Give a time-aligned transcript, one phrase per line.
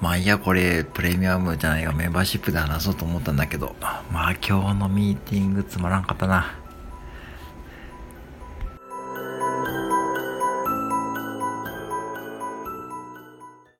[0.00, 3.74] まあいいや、これ、プレミアムじゃないよ、メンバーシップで話そうと思ったんだけど、
[4.12, 6.63] まあ今日のミーティングつまらんかったな。